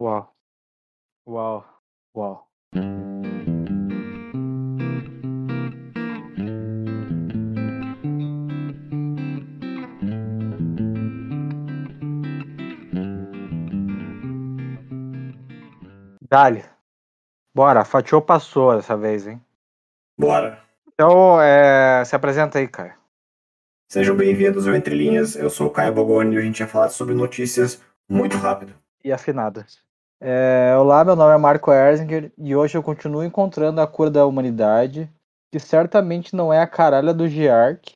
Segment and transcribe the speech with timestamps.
[0.00, 0.34] Uau.
[1.24, 1.64] Uau.
[2.16, 2.48] Uau.
[16.28, 16.64] Dali.
[17.54, 19.40] Bora, fatiou passou dessa vez, hein?
[20.18, 20.60] Bora.
[20.88, 22.94] Então, é, se apresenta aí, Caio.
[23.88, 25.36] Sejam bem-vindos ao Entre Linhas.
[25.36, 28.74] Eu sou o Caio Bogoni e a gente vai falar sobre notícias muito rápido.
[29.04, 29.78] E afinadas.
[30.20, 34.24] É, olá, meu nome é Marco Erzinger e hoje eu continuo encontrando a cura da
[34.24, 35.10] humanidade,
[35.52, 37.94] que certamente não é a caralha do Giark,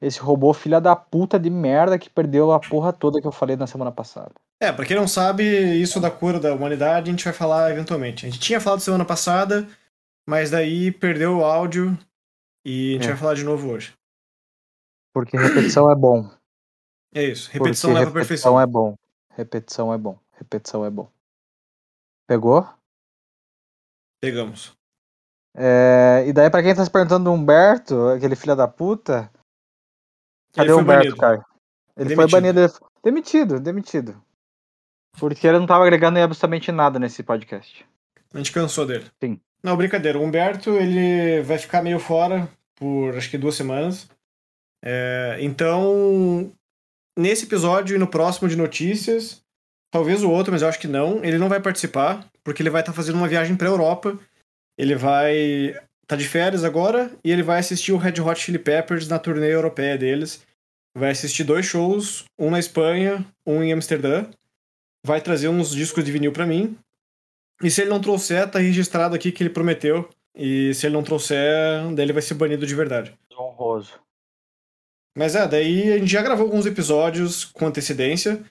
[0.00, 3.54] esse robô filha da puta de merda que perdeu a porra toda que eu falei
[3.56, 4.32] na semana passada.
[4.60, 5.44] É, pra quem não sabe,
[5.80, 8.26] isso da cura da humanidade a gente vai falar eventualmente.
[8.26, 9.68] A gente tinha falado semana passada,
[10.28, 11.96] mas daí perdeu o áudio
[12.64, 13.08] e a gente É.
[13.10, 13.94] vai falar de novo hoje.
[15.14, 16.28] Porque repetição é bom.
[17.14, 18.56] É isso, repetição Porque leva à perfeição.
[18.56, 18.94] repetição é bom.
[19.36, 20.18] Repetição é bom.
[20.40, 21.08] Repetição é bom.
[22.26, 22.66] Pegou?
[24.20, 24.72] Pegamos.
[25.56, 29.30] É, e daí, pra quem tá se perguntando do Humberto, aquele filho da puta,
[30.54, 31.16] cadê o Humberto, banido.
[31.16, 31.44] Caio?
[31.96, 32.30] Ele foi Demitido.
[32.30, 32.60] banido.
[32.60, 34.22] ele foi- Demitido, demitido.
[35.18, 37.86] Porque ele não tava agregando em absolutamente nada nesse podcast.
[38.32, 39.10] A gente cansou dele.
[39.22, 39.40] Sim.
[39.62, 40.18] Não, brincadeira.
[40.18, 44.08] O Humberto, ele vai ficar meio fora por acho que duas semanas.
[44.84, 46.52] É, então,
[47.18, 49.42] nesse episódio e no próximo de notícias,
[49.90, 52.82] talvez o outro, mas eu acho que não, ele não vai participar, porque ele vai
[52.82, 54.18] estar fazendo uma viagem pra Europa.
[54.78, 55.74] Ele vai
[56.06, 59.52] tá de férias agora e ele vai assistir o Red Hot Chili Peppers na turnê
[59.52, 60.44] europeia deles.
[60.96, 64.26] Vai assistir dois shows, um na Espanha, um em Amsterdã.
[65.06, 66.76] Vai trazer uns discos de vinil pra mim.
[67.62, 70.08] E se ele não trouxer, tá registrado aqui que ele prometeu.
[70.34, 71.38] E se ele não trouxer,
[71.94, 73.14] daí ele vai ser banido de verdade.
[73.38, 74.00] Honroso.
[75.16, 78.42] Mas é, daí a gente já gravou alguns episódios com antecedência.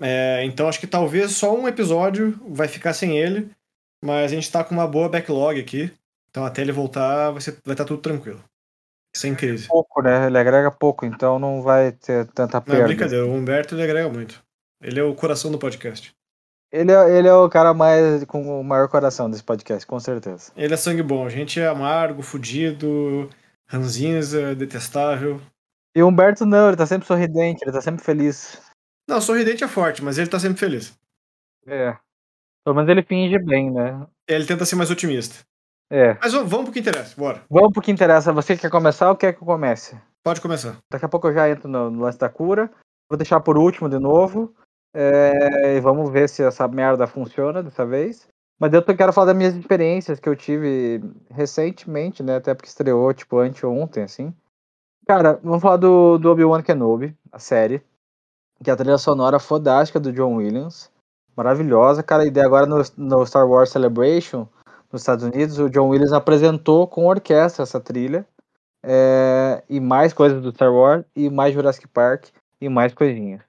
[0.00, 3.50] É, então acho que talvez só um episódio vai ficar sem ele.
[4.02, 5.92] Mas a gente tá com uma boa backlog aqui.
[6.30, 8.42] Então até ele voltar vai estar vai tá tudo tranquilo.
[9.14, 9.66] Sem crise.
[9.66, 10.26] Pouco, né?
[10.26, 12.86] Ele agrega pouco, então não vai ter tanta Não, é perda.
[12.86, 14.42] brincadeira, o Humberto ele agrega muito.
[14.80, 16.14] Ele é o coração do podcast.
[16.72, 20.52] Ele é, ele é o cara mais com o maior coração desse podcast, com certeza.
[20.56, 23.28] Ele é sangue bom, a gente é amargo, fudido,
[23.68, 25.40] ranzinza, detestável.
[25.96, 28.60] E o Humberto não, ele tá sempre sorridente, ele tá sempre feliz.
[29.10, 30.96] Não, sorridente é forte, mas ele tá sempre feliz.
[31.66, 31.96] É.
[32.64, 34.06] Pelo menos ele finge bem, né?
[34.28, 35.44] Ele tenta ser mais otimista.
[35.90, 36.16] É.
[36.22, 37.42] Mas vamos pro que interessa, bora.
[37.50, 38.32] Vamos pro que interessa.
[38.32, 40.00] Você quer começar ou quer que eu comece?
[40.22, 40.76] Pode começar.
[40.88, 42.70] Daqui a pouco eu já entro no, no lance da cura.
[43.10, 44.54] Vou deixar por último de novo.
[44.94, 48.28] É, e vamos ver se essa merda funciona dessa vez.
[48.60, 52.36] Mas eu quero falar das minhas experiências que eu tive recentemente, né?
[52.36, 54.32] Até porque estreou, tipo, anteontem, assim.
[55.04, 57.82] Cara, vamos falar do, do Obi-Wan Kenobi, a série.
[58.62, 60.90] Que é a trilha sonora fodástica do John Williams.
[61.36, 62.26] Maravilhosa, cara.
[62.26, 64.46] E daí agora no, no Star Wars Celebration,
[64.92, 68.26] nos Estados Unidos, o John Williams apresentou com orquestra essa trilha.
[68.82, 72.28] É, e mais coisas do Star Wars, e mais Jurassic Park,
[72.60, 73.42] e mais coisinhas.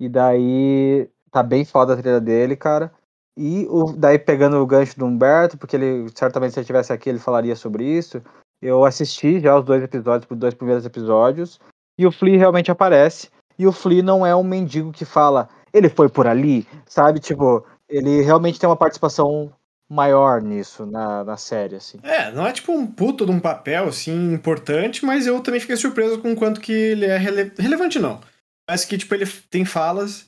[0.00, 2.92] E daí tá bem foda a trilha dele, cara.
[3.36, 7.08] E o, daí pegando o gancho do Humberto, porque ele certamente se ele estivesse aqui
[7.08, 8.22] ele falaria sobre isso.
[8.60, 11.58] Eu assisti já os dois episódios, os dois primeiros episódios,
[11.98, 13.30] e o Flea realmente aparece.
[13.62, 17.20] E o Flea não é um mendigo que fala, ele foi por ali, sabe?
[17.20, 19.52] Tipo, ele realmente tem uma participação
[19.88, 22.00] maior nisso, na, na série, assim.
[22.02, 25.76] É, não é tipo um puto de um papel assim importante, mas eu também fiquei
[25.76, 28.20] surpreso com o quanto que ele é rele- relevante, não.
[28.66, 30.24] Parece que tipo ele tem falas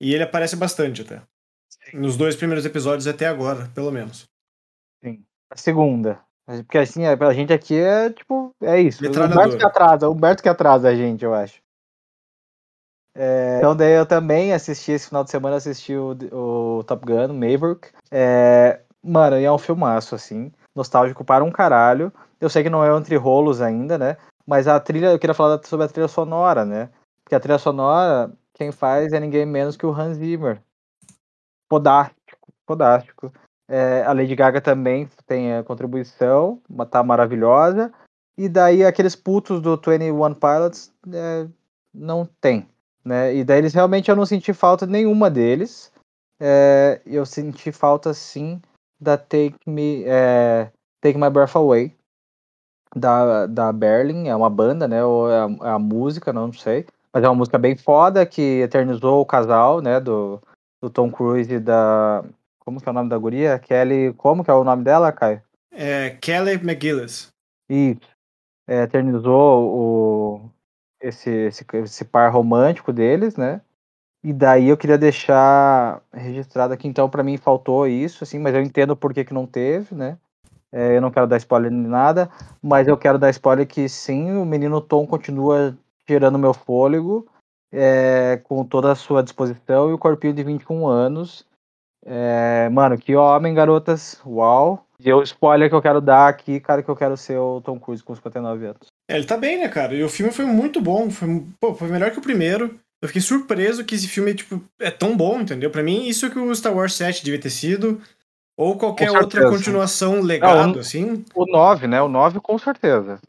[0.00, 1.20] e ele aparece bastante até.
[1.92, 4.26] Nos dois primeiros episódios até agora, pelo menos.
[5.50, 6.20] A segunda.
[6.46, 9.02] Porque assim, é, pra gente aqui é tipo, é isso.
[9.02, 9.12] O.
[9.32, 11.65] Humberto que atrasa, o Humberto que atrasa a gente, eu acho.
[13.18, 17.32] É, então daí eu também assisti esse final de semana, assisti o, o Top Gun,
[17.32, 17.88] Maverick.
[18.10, 20.52] É, mano, e é um filmaço, assim.
[20.74, 22.12] Nostálgico para um caralho.
[22.38, 24.18] Eu sei que não é entre rolos ainda, né?
[24.46, 26.90] Mas a trilha, eu queria falar sobre a trilha sonora, né?
[27.24, 30.60] Porque a trilha sonora, quem faz é ninguém menos que o Hans Zimmer.
[31.68, 33.32] Podástico, podástico.
[33.66, 36.60] É, a Lady Gaga também tem a contribuição,
[36.90, 37.92] tá maravilhosa.
[38.38, 41.48] E daí aqueles putos do 21 Pilots é,
[41.92, 42.68] não tem.
[43.06, 43.36] Né?
[43.36, 45.92] E daí eles realmente eu não senti falta nenhuma deles.
[46.40, 48.60] É, eu senti falta sim
[49.00, 51.94] da Take Me é, Take My Breath Away
[52.96, 55.04] da, da Berlin, é uma banda, né?
[55.04, 56.84] Ou é a, é a música, não sei.
[57.12, 60.00] Mas é uma música bem foda que eternizou o casal, né?
[60.00, 60.42] Do,
[60.82, 62.24] do Tom Cruise e da.
[62.58, 63.58] Como que é o nome da guria?
[63.58, 64.12] Kelly.
[64.14, 65.40] Como que é o nome dela, Caio?
[65.70, 67.28] É Kelly McGillis.
[67.70, 67.96] E
[68.66, 70.50] é, eternizou o,
[71.00, 73.60] esse, esse, esse par romântico deles, né?
[74.22, 78.60] E daí eu queria deixar registrado aqui, então, para mim faltou isso, assim, mas eu
[78.60, 80.18] entendo por que, que não teve, né?
[80.72, 82.28] É, eu não quero dar spoiler nem nada,
[82.60, 85.76] mas eu quero dar spoiler que sim, o menino Tom continua
[86.06, 87.26] tirando meu fôlego,
[87.72, 91.46] é, com toda a sua disposição, e o corpinho de 21 anos.
[92.04, 94.86] É, mano, que homem, garotas, uau.
[94.98, 97.78] E o spoiler que eu quero dar aqui, cara, que eu quero ser o Tom
[97.78, 98.95] Cruise com 59 anos.
[99.08, 99.94] É, ele tá bem, né, cara?
[99.94, 102.78] E o filme foi muito bom, foi, pô, foi melhor que o primeiro.
[103.00, 105.70] Eu fiquei surpreso que esse filme, tipo, é tão bom, entendeu?
[105.70, 108.00] Para mim, isso que o Star Wars 7 devia ter sido.
[108.56, 111.24] Ou qualquer outra continuação legado, não, o, assim.
[111.34, 112.00] O 9, né?
[112.00, 113.20] O 9 com certeza.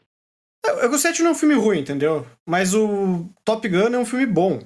[0.64, 2.26] É, o 7 não é um filme ruim, entendeu?
[2.46, 4.60] Mas o Top Gun é um filme bom.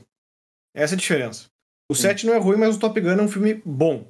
[0.75, 1.47] Essa é a diferença.
[1.91, 2.03] O Sim.
[2.03, 4.07] 7 não é ruim, mas o Top Gun é um filme bom.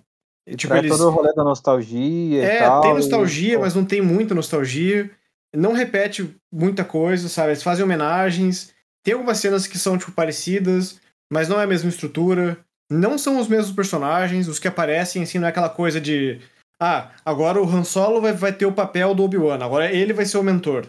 [0.46, 0.90] E, tipo, eles...
[0.90, 2.81] todo o rolê da nostalgia é, e tal.
[2.82, 3.58] tem nostalgia, e...
[3.58, 5.10] mas não tem muita nostalgia.
[5.54, 7.50] Não repete muita coisa, sabe?
[7.50, 8.72] Eles fazem homenagens.
[9.04, 11.00] Tem algumas cenas que são, tipo, parecidas,
[11.31, 12.58] mas não é a mesma estrutura.
[12.90, 14.49] Não são os mesmos personagens.
[14.49, 16.40] Os que aparecem, assim, não é aquela coisa de.
[16.81, 20.25] Ah, agora o Han Solo vai, vai ter o papel do Obi-Wan, agora ele vai
[20.25, 20.88] ser o mentor.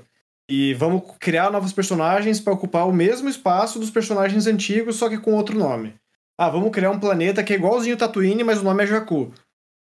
[0.50, 5.20] E vamos criar novos personagens para ocupar o mesmo espaço dos personagens antigos, só que
[5.20, 5.94] com outro nome.
[6.38, 9.32] Ah, vamos criar um planeta que é igualzinho Tatooine, mas o nome é Jakku.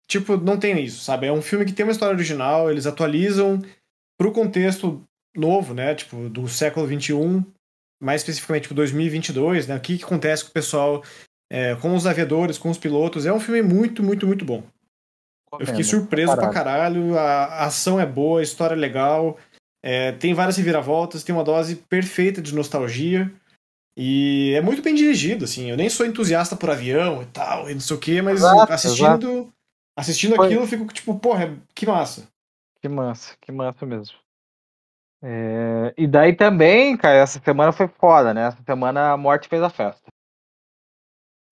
[0.07, 1.27] Tipo, não tem isso, sabe?
[1.27, 3.61] É um filme que tem uma história original, eles atualizam
[4.19, 5.03] pro contexto
[5.35, 5.95] novo, né?
[5.95, 7.45] Tipo, do século XXI,
[8.03, 9.77] mais especificamente pro 2022, né?
[9.77, 11.05] O que, que acontece com o pessoal,
[11.51, 13.25] é, com os aviadores, com os pilotos.
[13.25, 14.63] É um filme muito, muito, muito bom.
[15.59, 17.17] Eu fiquei surpreso pra caralho.
[17.19, 19.39] A, a ação é boa, a história é legal.
[19.83, 23.33] É, tem várias reviravoltas, tem uma dose perfeita de nostalgia.
[23.97, 25.71] E é muito bem dirigido, assim.
[25.71, 28.73] Eu nem sou entusiasta por avião e tal, e não sei o quê, mas exato,
[28.73, 29.53] assistindo, exato.
[29.97, 30.47] assistindo Foi.
[30.47, 32.29] aquilo, eu fico tipo, porra, que massa.
[32.81, 34.17] Que massa, que massa mesmo.
[35.23, 35.93] É...
[35.97, 38.49] E daí também, cara, essa semana foi foda, né?
[38.49, 40.09] Essa semana a morte fez a festa.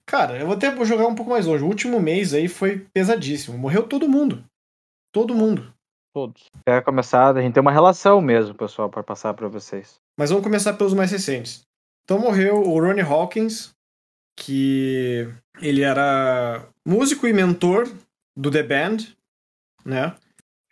[0.06, 1.64] Cara, eu vou até jogar um pouco mais longe.
[1.64, 3.58] O último mês aí foi pesadíssimo.
[3.58, 4.44] Morreu todo mundo.
[5.12, 5.74] Todo mundo.
[6.14, 6.48] Todos.
[6.64, 10.00] Quer começar, a gente tem uma relação mesmo, pessoal, para passar para vocês.
[10.18, 11.62] Mas vamos começar pelos mais recentes.
[12.04, 13.74] Então morreu o Ronnie Hawkins,
[14.38, 15.28] que
[15.60, 17.92] ele era músico e mentor
[18.36, 18.96] do The Band,
[19.84, 20.14] né?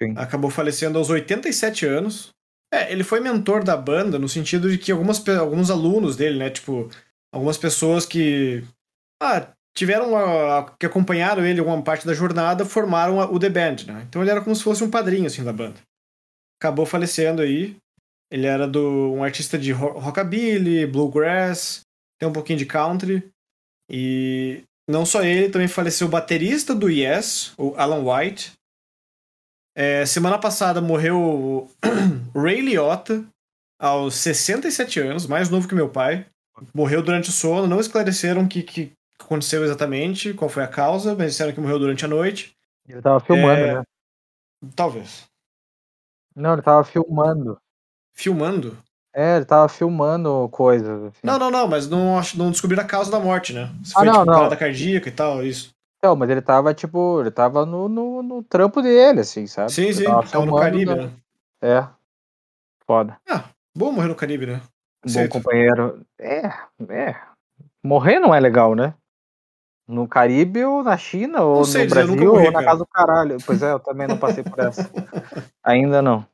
[0.03, 0.15] Sim.
[0.17, 2.31] Acabou falecendo aos 87 anos.
[2.73, 6.51] É, ele foi mentor da banda no sentido de que algumas, alguns alunos dele, né?
[6.51, 6.91] Tipo,
[7.33, 8.65] algumas pessoas que
[9.23, 13.51] ah, tiveram a, a, que acompanharam ele alguma parte da jornada formaram a, o The
[13.51, 14.05] Band, né?
[14.09, 15.77] Então ele era como se fosse um padrinho assim da banda.
[16.61, 17.77] Acabou falecendo aí
[18.35, 21.83] ele era do um artista de rockabilly, bluegrass,
[22.19, 23.31] tem um pouquinho de country.
[23.89, 28.53] E não só ele, também faleceu o baterista do Yes, o Alan White.
[29.75, 31.71] É, semana passada morreu o
[32.35, 33.25] Ray Liotta,
[33.79, 36.27] aos 67 anos, mais novo que meu pai.
[36.73, 41.15] Morreu durante o sono, não esclareceram o que, que aconteceu exatamente, qual foi a causa,
[41.17, 42.55] mas disseram que morreu durante a noite.
[42.89, 43.75] Ele tava filmando, é...
[43.75, 43.83] né?
[44.77, 45.25] Talvez.
[46.35, 47.59] Não, ele tava filmando.
[48.13, 48.79] Filmando?
[49.13, 51.05] É, ele tava filmando coisas.
[51.05, 51.19] Assim.
[51.23, 53.73] Não, não, não, mas não, não descobriram a causa da morte, né?
[53.85, 54.35] Se ah, foi, não, tipo, não.
[54.35, 55.74] parada cardíaca e tal, isso.
[56.05, 59.73] Não, mas ele tava, tipo, ele tava no, no, no trampo dele, assim, sabe?
[59.73, 61.11] Sim, sim, tava, tava no Caribe, né?
[61.63, 61.89] É.
[62.87, 63.17] Foda.
[63.27, 64.61] Ah, bom morrer no Caribe, né?
[65.11, 66.05] Bom companheiro.
[66.21, 66.49] É,
[66.91, 67.17] é.
[67.83, 68.93] Morrer não é legal, né?
[69.89, 73.39] No Caribe ou na China ou sei, no Brasil morri, ou na casa do caralho.
[73.47, 74.91] Pois é, eu também não passei por essa.
[75.65, 76.27] Ainda não.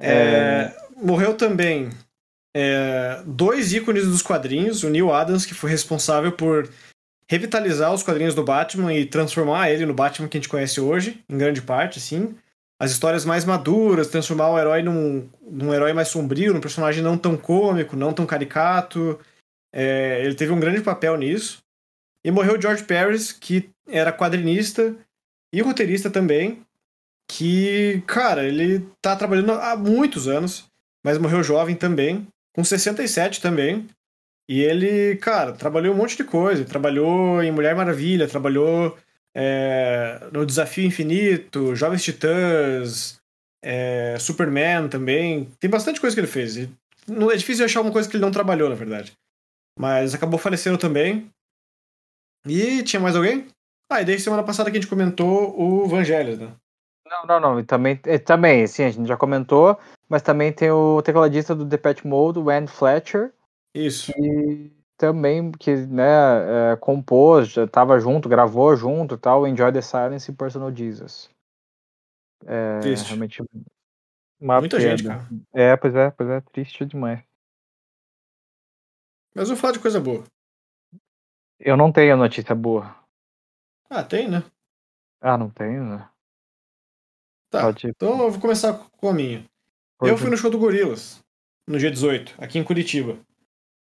[0.00, 1.90] É, morreu também
[2.56, 6.66] é, dois ícones dos quadrinhos, o Neil Adams, que foi responsável por
[7.30, 11.22] revitalizar os quadrinhos do Batman e transformar ele no Batman que a gente conhece hoje,
[11.28, 12.34] em grande parte, sim.
[12.76, 17.16] As histórias mais maduras, transformar o herói num, num herói mais sombrio, num personagem não
[17.16, 19.16] tão cômico, não tão caricato.
[19.72, 21.62] É, ele teve um grande papel nisso.
[22.24, 24.96] E morreu George Paris, que era quadrinista
[25.54, 26.66] e roteirista também,
[27.30, 30.66] que, cara, ele tá trabalhando há muitos anos,
[31.04, 33.86] mas morreu jovem também, com 67 também.
[34.50, 36.64] E ele, cara, trabalhou um monte de coisa.
[36.64, 38.98] Trabalhou em Mulher Maravilha, trabalhou
[39.32, 43.20] é, no Desafio Infinito, Jovens Titãs,
[43.62, 45.44] é, Superman também.
[45.60, 46.68] Tem bastante coisa que ele fez.
[47.06, 49.12] não é difícil achar uma coisa que ele não trabalhou, na verdade.
[49.78, 51.30] Mas acabou falecendo também.
[52.44, 53.46] E tinha mais alguém?
[53.88, 56.50] Ah, e desde semana passada que a gente comentou o Vangelis, né?
[57.06, 57.60] Não, não, não.
[57.60, 59.78] E também, é, também, sim, a gente já comentou,
[60.08, 63.32] mas também tem o tecladista do Depeche Mode, o Ann Fletcher.
[63.74, 64.12] Isso.
[64.12, 70.30] Que também, que, né, é, compôs, já tava junto, gravou junto tal, Enjoy the Silence
[70.30, 71.30] e Personal Jesus.
[72.46, 73.06] É, triste.
[73.08, 73.42] realmente
[74.40, 74.96] uma Muita perda.
[74.96, 75.28] gente, cara.
[75.54, 77.22] É, pois é, pois é, triste demais.
[79.34, 80.24] Mas vou falar de coisa boa.
[81.58, 82.96] Eu não tenho notícia boa.
[83.88, 84.42] Ah, tem, né?
[85.20, 86.08] Ah, não tenho, né?
[87.50, 87.62] Tá.
[87.62, 89.44] Pode- Então eu vou começar com a minha.
[90.02, 91.22] Eu fui no show do Gorilas,
[91.68, 93.18] no dia 18, aqui em Curitiba.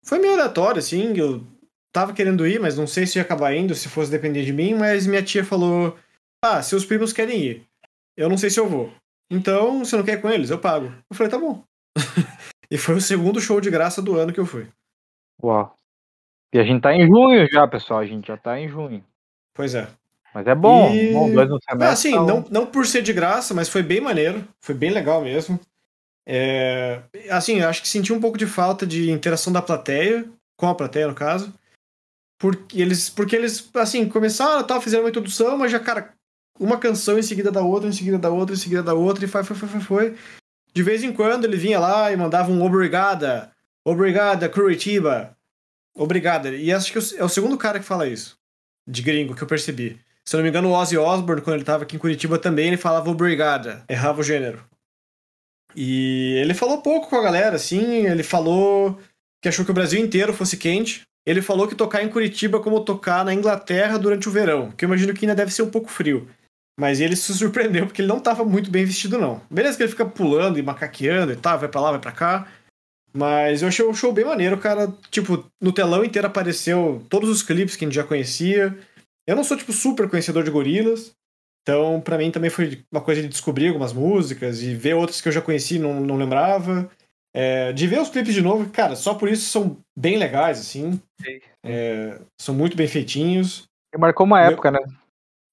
[0.04, 1.44] Foi meio aleatório, assim, eu
[1.92, 4.74] tava querendo ir, mas não sei se ia acabar indo, se fosse depender de mim,
[4.74, 5.96] mas minha tia falou:
[6.44, 7.66] Ah, seus primos querem ir.
[8.16, 8.92] Eu não sei se eu vou.
[9.30, 10.50] Então, você não quer ir com eles?
[10.50, 10.86] Eu pago.
[10.86, 11.64] Eu falei, tá bom.
[12.70, 14.68] e foi o segundo show de graça do ano que eu fui.
[15.42, 15.74] Uau.
[16.52, 18.00] E a gente tá em junho já, pessoal.
[18.00, 19.04] A gente já tá em junho.
[19.52, 19.88] Pois é.
[20.32, 20.94] Mas é bom.
[20.94, 21.86] E- bom dois no semestre.
[21.86, 22.48] Ah, assim, tá não, bom.
[22.50, 24.46] não por ser de graça, mas foi bem maneiro.
[24.60, 25.58] Foi bem legal mesmo.
[26.26, 30.26] É, assim, acho que senti um pouco de falta de interação da plateia,
[30.56, 31.52] com a plateia, no caso.
[32.38, 36.14] Porque eles, porque eles assim, começaram, tal, fizeram uma introdução, mas já, cara,
[36.58, 39.28] uma canção em seguida da outra, em seguida da outra, em seguida da outra, e
[39.28, 40.16] foi, foi, foi, foi, foi.
[40.72, 43.52] De vez em quando ele vinha lá e mandava um obrigada,
[43.84, 45.36] obrigada, Curitiba,
[45.94, 46.50] obrigada.
[46.50, 48.36] E acho que é o segundo cara que fala isso,
[48.86, 50.00] de gringo, que eu percebi.
[50.24, 52.68] Se eu não me engano, o Ozzy Osbourne, quando ele tava aqui em Curitiba também,
[52.68, 54.64] ele falava obrigada, errava o gênero.
[55.76, 58.98] E ele falou pouco com a galera, assim, ele falou
[59.42, 61.02] que achou que o Brasil inteiro fosse quente.
[61.26, 64.84] Ele falou que tocar em Curitiba é como tocar na Inglaterra durante o verão, que
[64.84, 66.28] eu imagino que ainda deve ser um pouco frio.
[66.78, 69.40] Mas ele se surpreendeu porque ele não tava muito bem vestido, não.
[69.50, 72.48] Beleza que ele fica pulando e macaqueando e tal, vai pra lá, vai pra cá.
[73.12, 74.92] Mas eu achei o show bem maneiro, cara.
[75.10, 78.76] Tipo, no telão inteiro apareceu todos os clipes que a gente já conhecia.
[79.26, 81.14] Eu não sou, tipo, super conhecedor de gorilas.
[81.64, 85.28] Então, pra mim também foi uma coisa de descobrir algumas músicas e ver outras que
[85.28, 86.90] eu já conheci e não, não lembrava.
[87.34, 91.00] É, de ver os clipes de novo, cara, só por isso são bem legais, assim.
[91.20, 91.40] Sim.
[91.64, 93.64] É, são muito bem feitinhos.
[93.94, 94.78] E marcou uma Meu- época, né?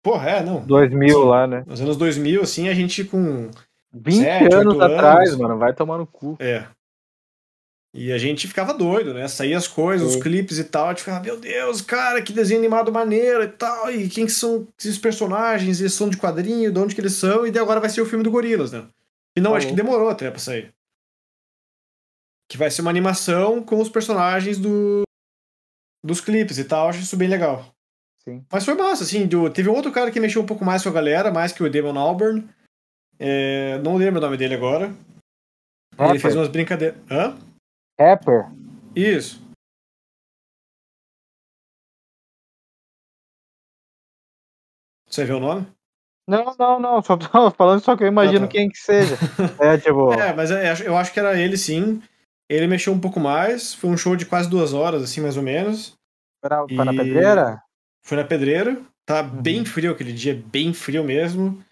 [0.04, 0.62] Porra, é, não.
[0.66, 1.26] 2000 Sim.
[1.28, 1.64] lá, né?
[1.66, 3.50] Nos anos 2000, assim, a gente com
[3.94, 5.42] 20 Sete, anos oito atrás, anos.
[5.42, 5.58] mano.
[5.58, 6.36] Vai tomar no cu.
[6.40, 6.66] É.
[7.94, 9.28] E a gente ficava doido, né?
[9.28, 10.18] Saía as coisas, Sim.
[10.18, 10.86] os clipes e tal.
[10.86, 13.92] A gente ficava, meu Deus, cara, que desenho animado maneiro e tal.
[13.92, 15.82] E quem que são esses personagens?
[15.82, 17.46] Eles são de quadrinho, de onde que eles são?
[17.46, 18.88] E daí agora vai ser o filme do Gorilas, né?
[19.38, 19.86] E não, acho que Falou.
[19.86, 20.74] demorou até pra sair.
[22.50, 25.04] Que vai ser uma animação com os personagens do...
[26.04, 26.88] dos clipes e tal.
[26.88, 27.74] Acho isso bem legal.
[28.24, 28.46] Sim.
[28.52, 29.26] Mas foi massa, assim.
[29.28, 31.62] do- Teve um outro cara que mexeu um pouco mais com a galera, mais que
[31.64, 32.48] o Damon Albarn.
[33.20, 34.94] É, Não lembro o nome dele agora.
[36.00, 36.98] Ele fez umas brincadeiras.
[37.12, 37.38] Hã?
[38.00, 38.50] Rapper.
[38.96, 39.42] Isso.
[45.08, 45.68] Você viu o nome?
[46.28, 47.02] Não, não, não.
[47.02, 48.52] Só tô falando só que eu imagino Ah, tá.
[48.52, 49.18] quem que seja.
[49.60, 50.12] É, tipo.
[50.14, 52.02] É, mas é, eu acho que era ele sim.
[52.50, 53.74] Ele mexeu um pouco mais.
[53.76, 55.94] Foi um show de quase duas horas, assim, mais ou menos.
[56.42, 57.64] Foi na, foi na E- pedreira?
[58.04, 58.82] Foi na pedreira.
[59.06, 59.42] Tá Uhum.
[59.42, 61.64] bem frio aquele dia, bem frio mesmo.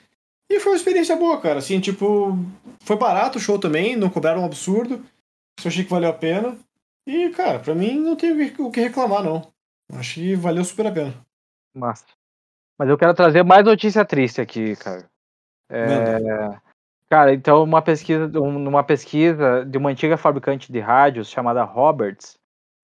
[0.51, 1.59] E foi uma experiência boa, cara.
[1.59, 2.37] Assim, tipo,
[2.81, 5.03] foi barato o show também, não cobraram um absurdo.
[5.65, 6.57] Eu achei que valeu a pena.
[7.05, 9.51] E, cara, pra mim não tem o que- reclamar, não.
[9.93, 11.13] Acho que valeu super a pena.
[11.75, 12.05] Massa.
[12.77, 15.09] Mas eu quero trazer mais notícia triste aqui, cara.
[15.69, 16.59] É.
[17.09, 22.37] Cara, então uma pesquisa, um- numa pesquisa de uma antiga fabricante de rádios chamada Roberts,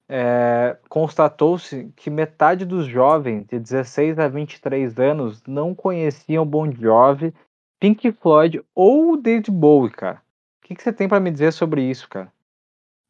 [0.10, 7.34] é, constatou-se que metade dos jovens de 16 a 23 anos não conheciam Bon Jovi,
[7.80, 10.22] Pink Floyd ou David Bowie, cara.
[10.64, 12.32] O que, que você tem pra me dizer sobre isso, cara?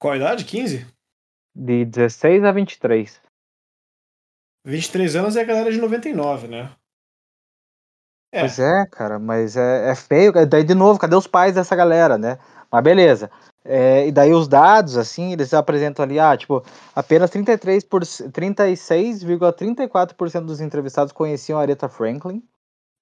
[0.06, 0.46] Qual a idade?
[0.46, 0.86] 15?
[1.56, 3.20] De 16 a 23.
[4.64, 6.72] 23 anos é a galera de 99, né?
[8.32, 8.42] É.
[8.42, 10.32] Pois é, cara, mas é, é feio.
[10.46, 12.38] Daí, de novo, cadê os pais dessa galera, né?
[12.72, 13.32] Mas beleza.
[13.64, 16.64] É, e daí os dados, assim, eles apresentam ali, ah, tipo,
[16.96, 22.44] apenas 33 por, 36,34% dos entrevistados conheciam a Aretha Franklin.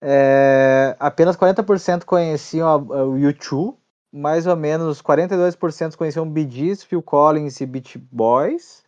[0.02, 3.76] É, apenas 40% conheciam a, a, o U2.
[4.14, 8.84] Mais ou menos 42% conheciam Bee Phil Collins e Beach Boys.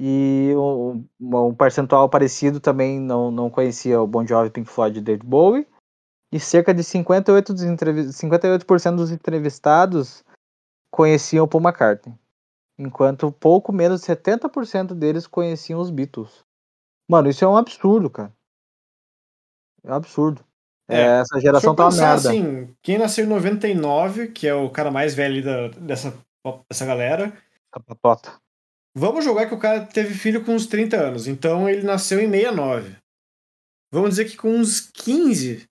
[0.00, 5.02] E um, um percentual parecido também não, não conhecia o Bon Jovi, Pink Floyd e
[5.02, 5.66] David Bowie.
[6.32, 10.22] E cerca de 58%, dos, entrev 58 dos entrevistados
[10.88, 12.16] conheciam Paul McCartney.
[12.78, 16.44] Enquanto pouco menos de 70% deles conheciam os Beatles.
[17.10, 18.32] Mano, isso é um absurdo, cara.
[19.82, 20.44] É um absurdo.
[20.88, 22.14] É, Essa geração tá uma merda.
[22.14, 26.14] assim, quem nasceu em 99, que é o cara mais velho da, dessa,
[26.70, 27.32] dessa galera,
[27.70, 28.32] Capatota.
[28.96, 32.30] vamos jogar que o cara teve filho com uns 30 anos, então ele nasceu em
[32.30, 32.96] 69.
[33.92, 35.68] Vamos dizer que com uns 15,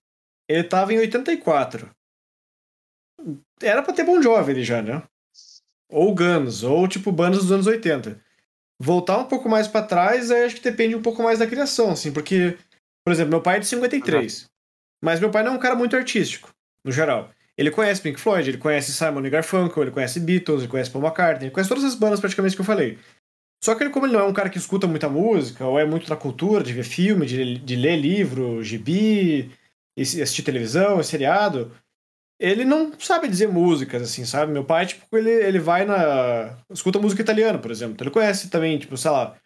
[0.48, 1.90] ele tava em 84.
[3.60, 5.02] Era pra ter Bon Jovi ele já, né?
[5.90, 8.20] Ou Guns, ou tipo bandas dos anos 80.
[8.80, 11.90] Voltar um pouco mais pra trás, aí acho que depende um pouco mais da criação,
[11.90, 12.56] assim, porque,
[13.04, 14.48] por exemplo, meu pai é de 53.
[15.00, 16.52] Mas meu pai não é um cara muito artístico,
[16.84, 17.30] no geral.
[17.56, 21.46] Ele conhece Pink Floyd, ele conhece Simon Garfunkel, ele conhece Beatles, ele conhece Paul McCartney,
[21.46, 22.98] ele conhece todas as bandas praticamente que eu falei.
[23.62, 25.84] Só que ele, como ele não é um cara que escuta muita música, ou é
[25.84, 29.50] muito da cultura, de ver filme, de, de ler livro, gibi,
[29.98, 31.72] assistir televisão, seriado,
[32.38, 34.52] ele não sabe dizer músicas, assim, sabe?
[34.52, 36.56] Meu pai, tipo, ele, ele vai na.
[36.70, 37.94] escuta música italiana, por exemplo.
[37.94, 39.36] Então ele conhece também, tipo, sei lá,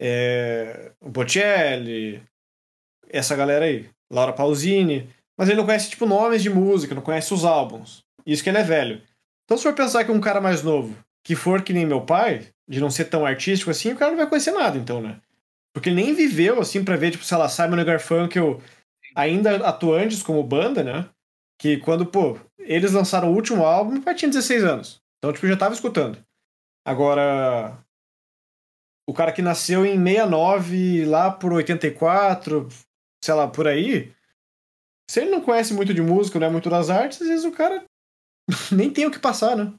[0.00, 2.22] é, o Bocelli,
[3.08, 5.08] essa galera aí, Laura Pausini.
[5.36, 8.02] Mas ele não conhece, tipo, nomes de música, não conhece os álbuns.
[8.26, 9.00] Isso que ele é velho.
[9.44, 12.48] Então, se for pensar que um cara mais novo, que for que nem meu pai,
[12.68, 15.20] de não ser tão artístico assim, o cara não vai conhecer nada, então, né?
[15.72, 18.60] Porque ele nem viveu, assim, pra ver, tipo, sei lá, Simon Garfunkel
[19.14, 21.08] ainda atuantes como banda, né?
[21.58, 25.00] Que quando, pô, eles lançaram o último álbum, meu pai tinha 16 anos.
[25.18, 26.18] Então, tipo, já tava escutando.
[26.84, 27.78] Agora,
[29.08, 32.68] o cara que nasceu em 69, lá por 84,
[33.22, 34.12] sei lá, por aí,
[35.10, 37.52] se ele não conhece muito de música, não é muito das artes, às vezes o
[37.52, 37.84] cara
[38.72, 39.72] nem tem o que passar, né?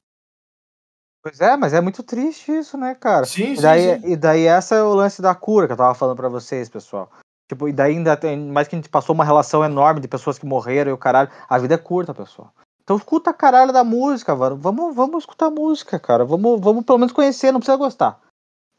[1.21, 3.25] Pois é, mas é muito triste isso, né, cara?
[3.25, 4.11] Sim, e sim, daí, sim.
[4.11, 7.11] E daí essa é o lance da cura que eu tava falando pra vocês, pessoal.
[7.49, 10.39] Tipo, e daí ainda tem, mais que a gente passou uma relação enorme de pessoas
[10.39, 11.29] que morreram e o caralho.
[11.49, 12.53] A vida é curta, pessoal.
[12.81, 14.55] Então escuta a caralho da música, mano.
[14.55, 16.23] Vamos, vamos escutar música, cara.
[16.23, 18.19] Vamos, vamos pelo menos conhecer, não precisa gostar.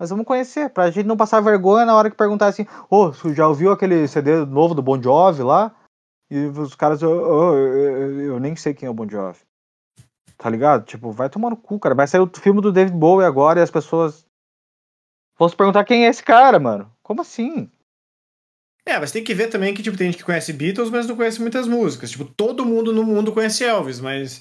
[0.01, 3.35] Mas vamos conhecer, pra gente não passar vergonha na hora que perguntar assim, ô, oh,
[3.35, 5.77] já ouviu aquele CD novo do Bon Jovi lá?
[6.31, 9.41] E os caras, oh, oh, eu, eu nem sei quem é o Bon Jovi.
[10.39, 10.87] Tá ligado?
[10.87, 11.95] Tipo, vai tomar no cu, cara.
[11.95, 14.27] Vai sair o filme do David Bowie agora e as pessoas
[15.39, 16.91] vão se perguntar quem é esse cara, mano.
[17.03, 17.71] Como assim?
[18.87, 21.15] É, mas tem que ver também que, tipo, tem gente que conhece Beatles, mas não
[21.15, 22.11] conhece muitas músicas.
[22.11, 24.41] Tipo, todo mundo no mundo conhece Elvis, mas.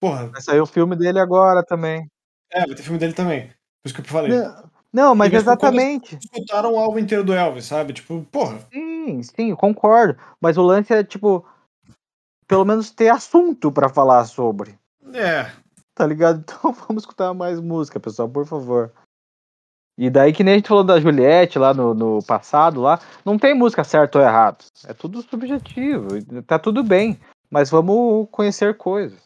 [0.00, 0.26] Porra.
[0.26, 2.10] Vai sair o filme dele agora também.
[2.50, 3.46] É, vai ter filme dele também.
[3.46, 4.36] Por isso que eu falei.
[4.36, 6.16] Não, não mas exatamente.
[6.16, 7.92] Escutaram o álbum inteiro do Elvis, sabe?
[7.92, 8.58] Tipo, porra.
[8.72, 10.18] Sim, sim, concordo.
[10.40, 11.44] Mas o lance é, tipo,
[12.46, 14.78] pelo menos ter assunto para falar sobre.
[15.12, 15.50] É.
[15.94, 16.44] Tá ligado?
[16.48, 18.92] Então vamos escutar mais música, pessoal, por favor.
[19.98, 23.36] E daí que nem a gente falou da Juliette lá no, no passado, lá, não
[23.36, 24.64] tem música certo ou errado.
[24.86, 26.08] É tudo subjetivo,
[26.46, 27.18] tá tudo bem.
[27.50, 29.18] Mas vamos conhecer coisas.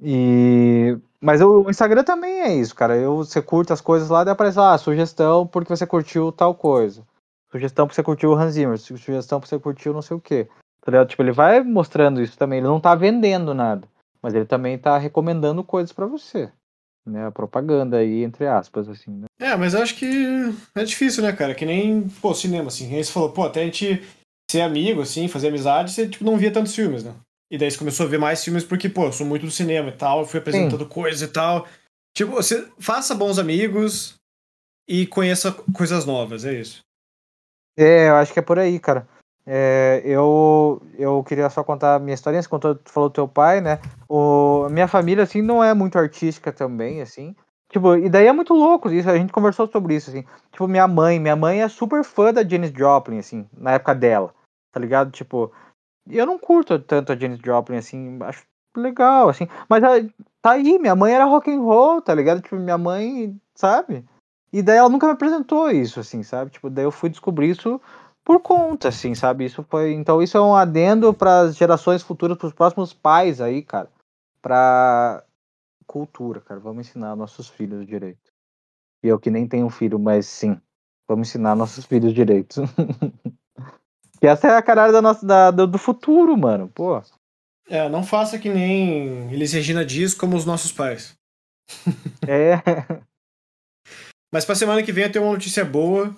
[0.00, 0.96] E.
[1.22, 2.96] Mas o Instagram também é isso, cara.
[2.96, 6.54] Eu, você curte as coisas lá, daí aparece lá, ah, sugestão porque você curtiu tal
[6.54, 7.02] coisa.
[7.50, 8.78] Sugestão porque você curtiu o Hans Zimmer.
[8.78, 10.48] Sugestão porque você curtiu não sei o quê.
[10.84, 12.58] Tá tipo, ele vai mostrando isso também.
[12.58, 13.86] Ele não tá vendendo nada
[14.22, 16.50] mas ele também está recomendando coisas para você.
[17.04, 19.26] Né, a propaganda aí, entre aspas, assim, né?
[19.40, 21.52] É, mas eu acho que é difícil, né, cara?
[21.52, 22.94] Que nem, pô, cinema, assim.
[22.94, 24.00] Aí você falou, pô, até a gente
[24.48, 27.12] ser amigo, assim, fazer amizade, você, tipo, não via tantos filmes, né?
[27.52, 29.90] E daí você começou a ver mais filmes porque, pô, eu sou muito do cinema
[29.90, 31.68] e tal, fui apresentando coisas e tal.
[32.16, 34.14] Tipo, você faça bons amigos
[34.88, 36.80] e conheça coisas novas, é isso.
[37.76, 39.06] É, eu acho que é por aí, cara.
[39.46, 43.28] É, eu, eu queria só contar a minha historinha, você contou, tu falou do teu
[43.28, 43.80] pai, né?
[44.08, 47.36] O, minha família, assim, não é muito artística também, assim.
[47.70, 50.24] Tipo, e daí é muito louco isso, a gente conversou sobre isso, assim.
[50.52, 54.32] Tipo, minha mãe, minha mãe é super fã da Janis Joplin, assim, na época dela,
[54.72, 55.10] tá ligado?
[55.10, 55.52] Tipo,
[56.08, 58.44] eu não curto tanto a Janis Joplin, assim, acho
[58.76, 59.46] legal, assim.
[59.68, 59.82] Mas
[60.40, 62.40] tá aí, minha mãe era rock and roll, tá ligado?
[62.40, 64.04] Tipo, minha mãe, sabe?
[64.52, 66.50] E daí ela nunca me apresentou isso, assim, sabe?
[66.50, 67.80] Tipo, daí eu fui descobrir isso
[68.24, 69.44] por conta, assim, sabe?
[69.44, 69.92] Isso foi.
[69.92, 73.90] Então, isso é um adendo para as gerações futuras, para os próximos pais aí, cara.
[74.40, 75.24] Para
[75.86, 76.60] cultura, cara.
[76.60, 78.32] Vamos ensinar nossos filhos direito.
[79.02, 80.60] E eu que nem tenho filho, mas sim.
[81.08, 82.58] Vamos ensinar nossos filhos direitos.
[84.22, 86.68] que essa é a caralho da nossa, da, do, do futuro, mano.
[86.72, 87.02] Pô.
[87.68, 91.16] É, não faça que nem Elis Regina diz, como os nossos pais.
[92.28, 92.54] É.
[94.32, 96.16] Mas pra semana que vem eu tenho uma notícia boa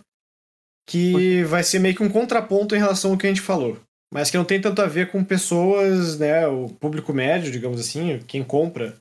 [0.86, 3.80] que vai ser meio que um contraponto em relação ao que a gente falou.
[4.12, 6.46] Mas que não tem tanto a ver com pessoas, né?
[6.46, 8.98] O público médio, digamos assim, quem compra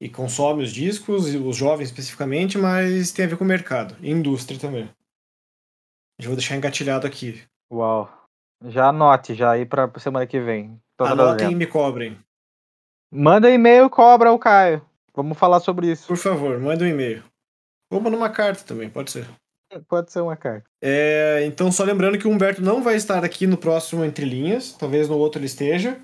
[0.00, 3.96] e consome os discos, e os jovens especificamente, mas tem a ver com o mercado
[4.00, 4.90] e indústria também.
[6.20, 7.40] Já vou deixar engatilhado aqui.
[7.72, 8.21] Uau.
[8.66, 10.80] Já anote já aí pra semana que vem.
[10.98, 12.18] Anotem e me cobrem.
[13.10, 14.82] Manda e-mail cobra o Caio.
[15.14, 16.06] Vamos falar sobre isso.
[16.06, 17.22] Por favor, manda um e-mail.
[17.90, 19.28] Ou manda uma carta também, pode ser.
[19.88, 20.64] Pode ser uma carta.
[20.80, 24.72] É, então, só lembrando que o Humberto não vai estar aqui no próximo Entre Linhas,
[24.72, 26.00] talvez no outro ele esteja.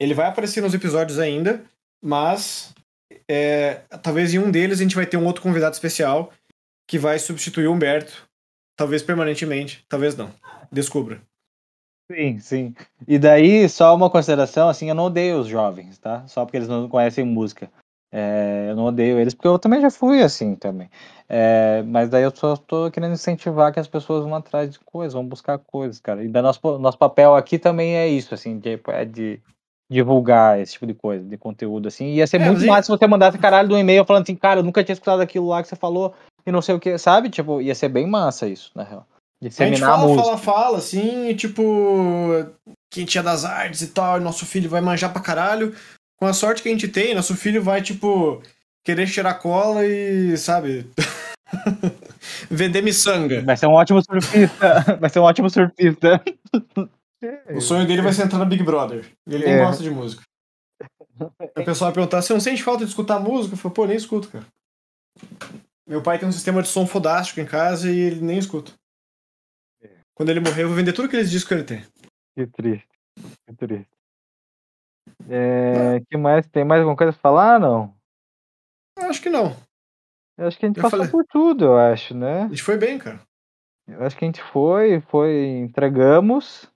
[0.00, 1.62] Ele vai aparecer nos episódios ainda,
[2.02, 2.74] mas
[3.28, 6.32] é, talvez em um deles a gente vai ter um outro convidado especial
[6.88, 8.28] que vai substituir o Humberto,
[8.76, 10.32] talvez permanentemente, talvez não.
[10.70, 11.20] Descubra.
[12.14, 12.74] Sim, sim.
[13.08, 16.26] E daí, só uma consideração, assim, eu não odeio os jovens, tá?
[16.26, 17.70] Só porque eles não conhecem música.
[18.12, 20.90] É, eu não odeio eles, porque eu também já fui assim também.
[21.26, 25.14] É, mas daí eu só tô querendo incentivar que as pessoas vão atrás de coisas,
[25.14, 26.22] vão buscar coisas, cara.
[26.22, 29.40] E daí nosso, nosso papel aqui também é isso, assim, de, é de
[29.90, 32.12] divulgar esse tipo de coisa, de conteúdo, assim.
[32.12, 34.60] Ia ser É, muito e- massa se você mandasse caralho do e-mail falando assim, cara,
[34.60, 36.12] eu nunca tinha escutado aquilo lá que você falou
[36.46, 37.30] e não sei o que, sabe?
[37.30, 39.06] Tipo, ia ser bem massa isso, na real.
[39.42, 42.46] A gente Disseminar a, fala, fala, fala, assim, e tipo,
[42.92, 45.74] quem tinha das artes e tal, e nosso filho vai manjar pra caralho.
[46.16, 48.40] Com a sorte que a gente tem, nosso filho vai, tipo,
[48.84, 50.88] querer cheirar cola e, sabe,
[52.48, 53.42] vender miçanga.
[53.42, 54.98] Vai ser um ótimo surfista.
[55.00, 56.22] Vai ser um ótimo surfista.
[57.54, 59.06] O sonho dele vai ser entrar no Big Brother.
[59.28, 59.64] E ele nem É.
[59.64, 60.22] gosta de música.
[61.20, 63.54] O pessoal vai perguntar, você não sente falta de escutar música?
[63.54, 64.44] Eu falo, pô, nem escuto, cara.
[65.88, 68.72] Meu pai tem um sistema de som fodástico em casa e ele nem escuta.
[70.14, 71.86] Quando ele morrer, eu vou vender tudo aqueles discos que ele tem.
[72.36, 72.88] Que triste.
[73.46, 73.90] Que triste.
[75.28, 76.46] É, que mais?
[76.48, 77.58] Tem mais alguma coisa pra falar?
[77.58, 77.94] Não.
[78.98, 79.56] Acho que não.
[80.38, 81.10] Eu acho que a gente Eu passou falei.
[81.12, 82.42] por tudo, eu acho, né?
[82.42, 83.20] A gente foi bem, cara.
[83.86, 86.70] Eu acho que a gente foi, foi, entregamos.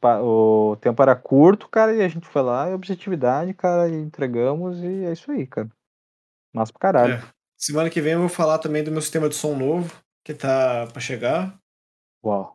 [0.00, 3.92] Pa- o tempo era curto, cara, e a gente foi lá, e objetividade, cara, e
[3.94, 5.68] entregamos, e é isso aí, cara.
[6.54, 7.14] Massa pra caralho.
[7.14, 7.32] É.
[7.56, 9.92] Semana que vem eu vou falar também do meu sistema de som novo,
[10.28, 11.58] que tá pra chegar.
[12.22, 12.54] Uau.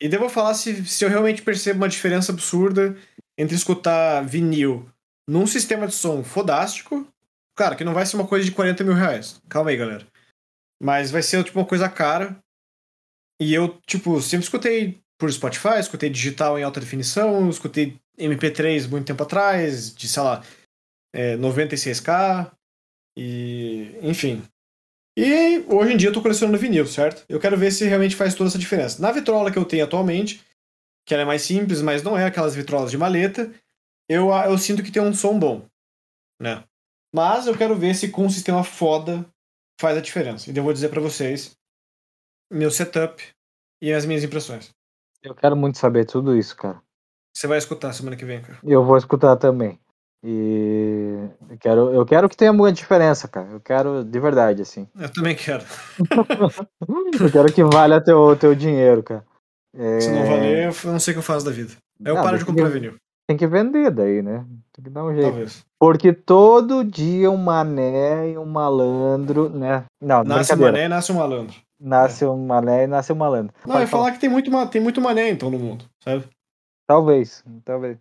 [0.00, 2.96] E devo falar se, se eu realmente percebo uma diferença absurda
[3.36, 4.88] entre escutar vinil
[5.28, 7.08] num sistema de som fodástico.
[7.56, 9.42] Cara, que não vai ser uma coisa de 40 mil reais.
[9.48, 10.06] Calma aí, galera.
[10.80, 12.38] Mas vai ser tipo uma coisa cara.
[13.40, 19.06] E eu, tipo, sempre escutei por Spotify, escutei digital em alta definição, escutei MP3 muito
[19.06, 20.44] tempo atrás, de, sei lá,
[21.12, 22.52] é, 96k.
[23.16, 23.98] E.
[24.02, 24.40] Enfim.
[25.20, 27.24] E hoje em dia eu tô colecionando vinil, certo?
[27.28, 29.02] Eu quero ver se realmente faz toda essa diferença.
[29.02, 30.46] Na vitrola que eu tenho atualmente,
[31.04, 33.52] que ela é mais simples, mas não é aquelas vitrolas de maleta,
[34.08, 35.66] eu, eu sinto que tem um som bom,
[36.40, 36.62] né?
[37.12, 39.26] Mas eu quero ver se com um sistema foda
[39.80, 40.52] faz a diferença.
[40.52, 41.56] E eu vou dizer pra vocês
[42.48, 43.20] meu setup
[43.82, 44.70] e as minhas impressões.
[45.20, 46.80] Eu quero muito saber tudo isso, cara.
[47.34, 48.60] Você vai escutar semana que vem, cara.
[48.62, 49.80] Eu vou escutar também.
[50.22, 53.48] E eu quero, eu quero que tenha muita diferença, cara.
[53.52, 54.88] Eu quero de verdade, assim.
[54.98, 55.64] Eu também quero.
[57.20, 59.24] Eu quero que valha teu, teu dinheiro, cara.
[59.76, 61.72] É, Se não valer, eu não sei o que eu faço da vida.
[62.04, 62.94] Aí eu Não, paro de comprar que- vinil.
[63.28, 64.44] Tem que vender daí, né?
[64.72, 65.26] Tem que dar um jeito.
[65.28, 65.62] Talvez.
[65.78, 69.84] Porque todo dia um mané e um malandro, né?
[70.00, 71.56] Não, Nasce um mané e nasce um malandro.
[71.78, 73.54] Nasce um mané e nasce um malandro.
[73.66, 76.24] Não, Pode é falar que tem muito, tem muito mané, então, no mundo, sabe?
[76.88, 77.98] Talvez, talvez.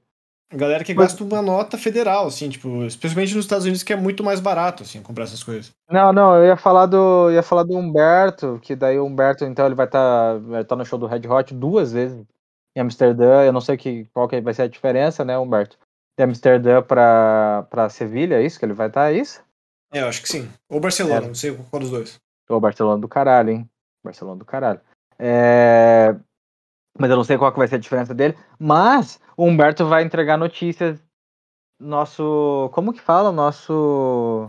[0.54, 3.98] Galera que Mas- gasta uma nota federal, assim, tipo, especialmente nos Estados Unidos, que é
[3.98, 5.72] muito mais barato, assim, comprar essas coisas.
[5.90, 9.66] Não, não, eu ia falar do, ia falar do Humberto, que daí o Humberto, então,
[9.66, 12.24] ele vai estar vai tá no show do Red Hot duas vezes
[12.76, 13.44] em Amsterdã.
[13.44, 15.78] Eu não sei que, qual que vai ser a diferença, né, Humberto?
[16.18, 19.44] De Amsterdã pra, pra Sevilha, é isso que ele vai estar, é isso?
[19.94, 20.50] É, eu acho que sim.
[20.70, 21.28] Ou Barcelona, É.
[21.28, 22.16] não sei qual dos dois.
[22.50, 23.70] Ô, Barcelona do caralho, hein?
[24.04, 24.80] Barcelona do caralho.
[25.20, 26.16] É...
[26.98, 28.36] Mas eu não sei qual que vai ser a diferença dele.
[28.60, 31.00] Mas o Humberto vai entregar notícias.
[31.80, 32.70] Nosso.
[32.74, 33.32] Como que fala?
[33.32, 34.48] Nosso.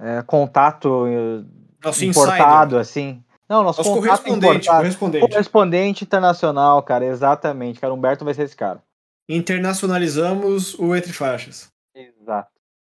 [0.00, 1.44] é, contato eh,
[1.84, 2.80] Nosso importado, insider.
[2.80, 3.22] assim.
[3.48, 5.28] Não, nosso, Nosso correspondente, correspondente.
[5.28, 7.04] Correspondente internacional, cara.
[7.04, 7.92] Exatamente, cara.
[7.92, 8.82] O Humberto vai ser esse cara.
[9.28, 11.68] Internacionalizamos o Entre Faixas.
[11.94, 12.50] Exato.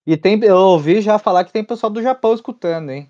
[0.06, 3.08] E tem, eu ouvi já falar que tem pessoal do Japão escutando, hein?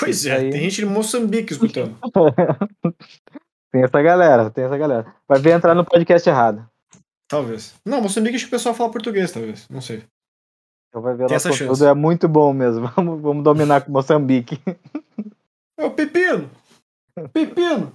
[0.00, 1.96] Pois é, tem gente de Moçambique escutando.
[3.76, 5.14] tem essa galera, tem essa galera.
[5.28, 6.66] Vai ver entrar no podcast errado.
[7.28, 7.74] talvez.
[7.84, 9.68] Não, Moçambique acho que o pessoal fala português, talvez.
[9.68, 10.02] Não sei.
[10.88, 11.84] Então vai ver Tem essa chance.
[11.84, 12.88] é muito bom mesmo.
[12.96, 14.58] Vamos, vamos dominar com Moçambique.
[15.78, 16.48] É o pepino!
[17.34, 17.92] Pepino!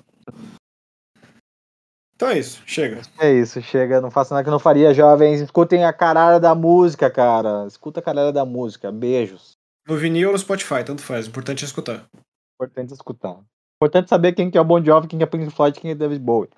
[2.16, 3.02] Então é isso, chega.
[3.20, 4.00] É isso, chega.
[4.00, 5.42] Não faça nada que eu não faria, jovens.
[5.42, 7.66] Escutem a caralho da música, cara.
[7.66, 8.92] Escuta a caralho da música.
[8.92, 9.54] Beijos.
[9.88, 11.26] No vinil ou no Spotify, tanto faz.
[11.26, 12.06] O importante é escutar.
[12.54, 13.40] Importante escutar.
[13.82, 15.96] Importante saber quem que é o Bon Jovi, quem que é Pink Floyd, quem é
[15.96, 16.52] David Bowie.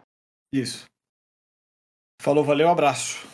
[0.52, 0.84] Isso.
[2.22, 3.26] Falou, valeu, abraço.